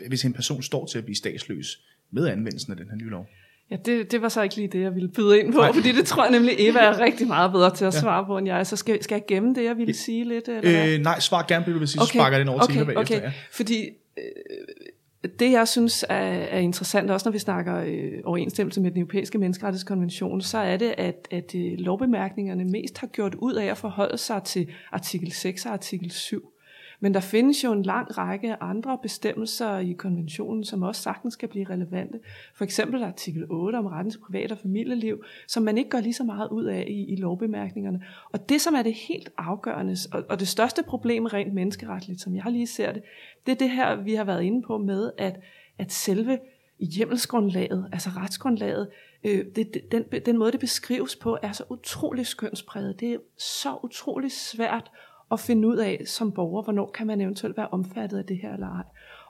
[0.07, 3.27] hvis en person står til at blive statsløs med anvendelsen af den her nye lov?
[3.71, 5.73] Ja, det, det var så ikke lige det, jeg ville byde ind på, Nej.
[5.73, 7.99] fordi det tror jeg nemlig, Eva er rigtig meget bedre til at ja.
[7.99, 8.67] svare på end jeg.
[8.67, 10.47] Så skal, skal jeg gemme det, jeg ville sige lidt?
[10.47, 12.07] Eller øh, nej, svar gerne, du vil sige, okay.
[12.07, 13.17] så sparker den over okay, til Eva bagefter.
[13.17, 13.25] Okay.
[13.25, 13.31] Ja.
[13.51, 18.91] Fordi øh, det, jeg synes er, er interessant, også når vi snakker øh, overensstemmelse med
[18.91, 23.65] den europæiske menneskerettighedskonvention, så er det, at, at øh, lovbemærkningerne mest har gjort ud af
[23.65, 26.51] at forholde sig til artikel 6 og artikel 7.
[26.99, 31.49] Men der findes jo en lang række andre bestemmelser i konventionen, som også sagtens kan
[31.49, 32.19] blive relevante.
[32.55, 36.13] For eksempel artikel 8 om retten til privat og familieliv, som man ikke gør lige
[36.13, 38.03] så meget ud af i, i lovbemærkningerne.
[38.31, 42.35] Og det, som er det helt afgørende, og, og det største problem rent menneskeretligt, som
[42.35, 43.03] jeg lige ser det,
[43.45, 45.39] det er det her, vi har været inde på med, at,
[45.77, 46.39] at selve
[46.79, 48.89] hjemmelsgrundlaget, altså retsgrundlaget,
[49.23, 52.99] øh, det, den, den måde, det beskrives på, er så utrolig skønspræget.
[52.99, 54.91] Det er så utrolig svært
[55.31, 58.53] at finde ud af som borger, hvornår kan man eventuelt være omfattet af det her
[58.53, 58.83] eller ej.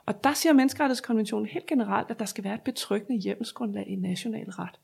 [0.06, 4.50] Og der siger menneskerettighedskonventionen helt generelt, at der skal være et betryggende hjemmelsgrundlag i national
[4.50, 4.78] ret.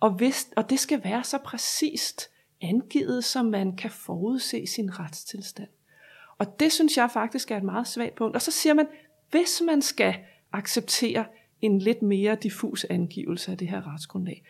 [0.00, 2.30] Og, hvis, og det skal være så præcist
[2.62, 5.68] angivet, som man kan forudse sin retstilstand.
[6.38, 8.36] Og det synes jeg faktisk er et meget svagt punkt.
[8.36, 8.86] Og så siger man,
[9.30, 10.14] hvis man skal
[10.52, 11.24] acceptere
[11.62, 14.42] en lidt mere diffus angivelse af det her retsgrundlag,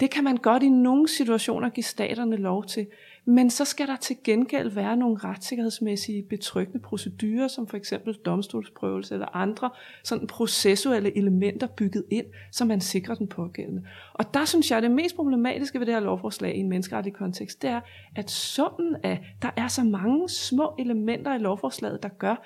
[0.00, 2.86] det kan man godt i nogle situationer give staterne lov til,
[3.24, 9.14] men så skal der til gengæld være nogle retssikkerhedsmæssige betryggende procedurer, som for eksempel domstolsprøvelse
[9.14, 9.70] eller andre
[10.04, 13.82] sådan processuelle elementer bygget ind, så man sikrer den pågældende.
[14.14, 17.12] Og der synes jeg, at det mest problematiske ved det her lovforslag i en menneskeretlig
[17.12, 17.80] kontekst, det er,
[18.16, 22.44] at summen af, der er så mange små elementer i lovforslaget, der gør,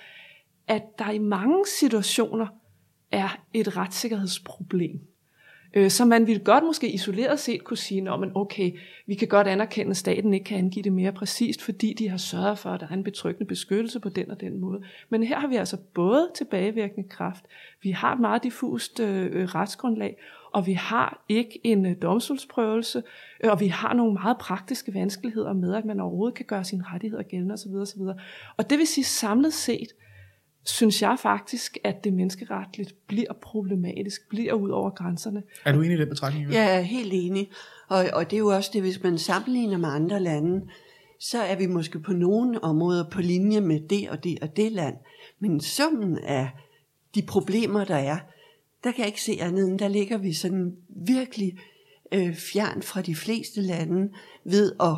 [0.68, 2.46] at der i mange situationer
[3.12, 5.00] er et retssikkerhedsproblem.
[5.74, 8.72] Øh, så man ville godt måske isoleret set kunne sige, at okay,
[9.06, 12.16] vi kan godt anerkende, at staten ikke kan angive det mere præcist, fordi de har
[12.16, 14.82] sørget for, at der er en betryggende beskyttelse på den og den måde.
[15.08, 17.44] Men her har vi altså både tilbagevirkende kraft,
[17.82, 20.16] vi har et meget diffust øh, øh retsgrundlag,
[20.52, 23.02] og vi har ikke en øh, domstolsprøvelse,
[23.44, 26.84] øh, og vi har nogle meget praktiske vanskeligheder med, at man overhovedet kan gøre sine
[26.92, 27.74] rettigheder gældende osv.
[27.74, 28.00] osv.
[28.56, 29.92] Og det vil sige samlet set,
[30.66, 35.42] synes jeg faktisk, at det menneskeretligt bliver problematisk, bliver ud over grænserne.
[35.64, 36.50] Er du enig i den betragtning?
[36.50, 37.50] Ja, jeg er helt enig.
[37.88, 40.66] Og, og det er jo også det, hvis man sammenligner med andre lande,
[41.20, 44.72] så er vi måske på nogle områder på linje med det og det og det
[44.72, 44.96] land.
[45.40, 46.50] Men summen af
[47.14, 48.18] de problemer, der er,
[48.84, 50.76] der kan jeg ikke se andet end, der ligger vi sådan
[51.06, 51.58] virkelig
[52.12, 54.12] øh, fjern fra de fleste lande
[54.44, 54.96] ved at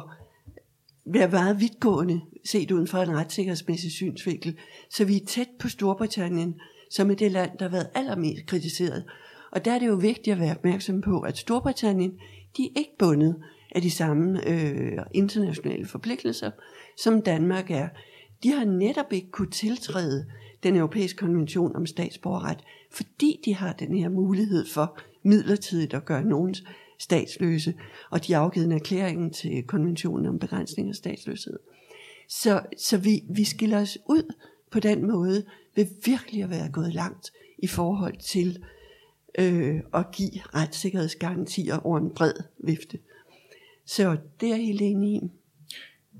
[1.12, 4.56] være meget vidtgående set uden for en retssikkerhedsmæssig synsvinkel.
[4.90, 6.54] Så vi er tæt på Storbritannien,
[6.90, 9.04] som er det land, der har været allermest kritiseret.
[9.52, 12.12] Og der er det jo vigtigt at være opmærksom på, at Storbritannien,
[12.56, 13.36] de er ikke bundet
[13.74, 16.50] af de samme øh, internationale forpligtelser,
[16.96, 17.88] som Danmark er.
[18.42, 20.26] De har netop ikke kunne tiltræde
[20.62, 22.58] den europæiske konvention om statsborgerret,
[22.90, 26.64] fordi de har den her mulighed for midlertidigt at gøre nogens
[26.98, 27.74] statsløse,
[28.10, 31.58] og de har afgivet en erklæring til konventionen om begrænsning af statsløshed.
[32.28, 34.34] Så, så vi, vi skiller os ud
[34.70, 35.44] på den måde
[35.76, 38.64] ved virkelig at være gået langt i forhold til
[39.38, 42.98] øh, at give retssikkerhedsgarantier over en bred vifte.
[43.84, 45.30] Så det er jeg helt enig i.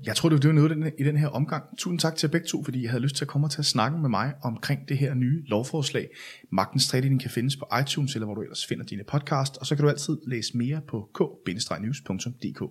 [0.05, 1.63] Jeg tror, det var noget i den her omgang.
[1.77, 3.97] Tusind tak til begge to, fordi I havde lyst til at komme til at snakke
[3.97, 6.09] med mig omkring det her nye lovforslag.
[6.51, 9.75] Magtens Tredeling kan findes på iTunes, eller hvor du ellers finder dine podcast, og så
[9.75, 12.63] kan du altid læse mere på k-news.dk.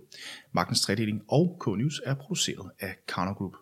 [0.53, 3.53] Magtens Tredeling og K-News er produceret af Karner Group.